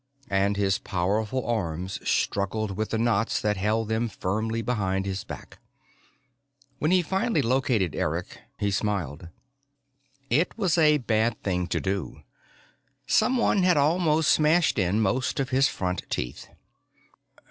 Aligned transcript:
And 0.31 0.57
his 0.57 0.79
powerful 0.79 1.45
arms 1.45 1.99
struggled 2.09 2.71
with 2.75 2.89
the 2.89 2.97
knots 2.97 3.39
that 3.39 3.55
held 3.57 3.89
them 3.89 4.09
firmly 4.09 4.63
behind 4.63 5.05
his 5.05 5.23
back. 5.23 5.59
When 6.79 6.89
he 6.89 7.03
finally 7.03 7.43
located 7.43 7.93
Eric, 7.95 8.39
he 8.57 8.71
smiled. 8.71 9.29
It 10.31 10.57
was 10.57 10.75
a 10.79 10.97
bad 10.97 11.39
thing 11.43 11.67
to 11.67 11.79
do. 11.79 12.23
Someone 13.05 13.61
had 13.61 13.77
also 13.77 14.21
smashed 14.21 14.79
in 14.79 15.01
most 15.01 15.39
of 15.39 15.49
his 15.49 15.67
front 15.67 16.01
teeth. 16.09 16.47